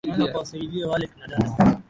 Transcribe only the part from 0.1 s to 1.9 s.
ukawasaidie wale kina dada.